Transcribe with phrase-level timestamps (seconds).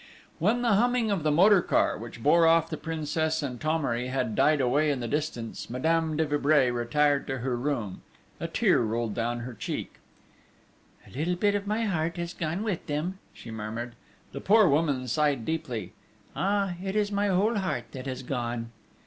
[0.39, 4.33] When the humming of the motor car, which bore off the Princess and Thomery, had
[4.33, 8.01] died away in the distance, Madame de Vibray retired to her room.
[8.39, 9.99] A tear rolled down her cheek:
[11.05, 13.93] "A little bit of my heart has gone with them," she murmured.
[14.31, 15.93] The poor woman sighed deeply:
[16.35, 18.71] "Ah, it is my whole heart that has gone!"